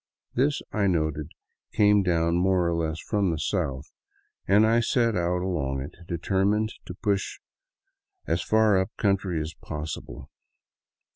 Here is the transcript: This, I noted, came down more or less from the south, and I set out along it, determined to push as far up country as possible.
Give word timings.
This, 0.33 0.63
I 0.71 0.87
noted, 0.87 1.29
came 1.73 2.01
down 2.01 2.35
more 2.37 2.67
or 2.67 2.73
less 2.73 2.99
from 2.99 3.29
the 3.29 3.37
south, 3.37 3.91
and 4.47 4.65
I 4.65 4.79
set 4.79 5.15
out 5.15 5.43
along 5.43 5.79
it, 5.81 5.93
determined 6.07 6.73
to 6.87 6.95
push 6.95 7.37
as 8.25 8.41
far 8.41 8.79
up 8.79 8.89
country 8.97 9.39
as 9.39 9.53
possible. 9.53 10.31